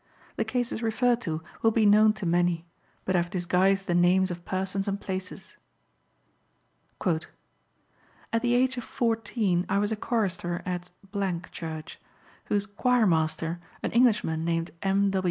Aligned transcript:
The 0.35 0.43
cases 0.45 0.81
referred 0.81 1.21
to 1.21 1.43
will 1.61 1.69
be 1.69 1.85
known 1.85 2.13
to 2.13 2.25
many, 2.25 2.65
but 3.05 3.15
I 3.15 3.21
have 3.21 3.29
disguised 3.29 3.85
the 3.85 3.93
names 3.93 4.31
of 4.31 4.43
persons 4.45 4.87
and 4.87 4.99
places: 4.99 5.57
"At 7.05 8.41
the 8.41 8.55
age 8.55 8.77
of 8.77 8.83
14 8.83 9.63
I 9.69 9.77
was 9.77 9.91
a 9.91 9.95
chorister 9.95 10.63
at 10.65 10.89
church, 11.51 12.01
whose 12.45 12.65
choirmaster, 12.65 13.59
an 13.83 13.91
Englishman 13.91 14.43
named 14.43 14.71
M. 14.81 15.11